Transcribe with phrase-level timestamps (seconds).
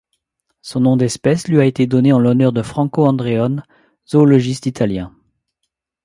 [0.63, 3.63] Son nom d'espèce lui a été donné en l'honneur de Franco Andreone,
[4.09, 5.15] zoologiste italien.